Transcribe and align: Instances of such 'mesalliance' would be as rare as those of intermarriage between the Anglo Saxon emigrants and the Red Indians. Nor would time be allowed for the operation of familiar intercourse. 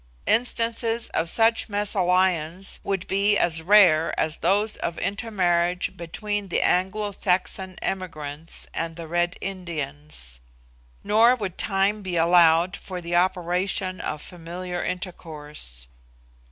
Instances 0.25 1.09
of 1.09 1.29
such 1.29 1.69
'mesalliance' 1.69 2.79
would 2.83 3.05
be 3.05 3.37
as 3.37 3.61
rare 3.61 4.19
as 4.19 4.37
those 4.39 4.75
of 4.77 4.97
intermarriage 4.97 5.95
between 5.95 6.47
the 6.47 6.63
Anglo 6.63 7.11
Saxon 7.11 7.77
emigrants 7.83 8.67
and 8.73 8.95
the 8.95 9.07
Red 9.07 9.35
Indians. 9.41 10.39
Nor 11.03 11.35
would 11.35 11.59
time 11.59 12.01
be 12.01 12.15
allowed 12.15 12.75
for 12.75 12.99
the 12.99 13.15
operation 13.15 14.01
of 14.01 14.23
familiar 14.23 14.83
intercourse. 14.83 15.85